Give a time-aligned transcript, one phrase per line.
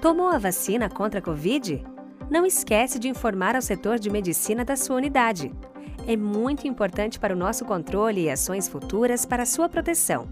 [0.00, 1.84] Tomou a vacina contra a Covid?
[2.30, 5.52] Não esquece de informar ao setor de medicina da sua unidade.
[6.06, 10.26] É muito importante para o nosso controle e ações futuras para sua proteção.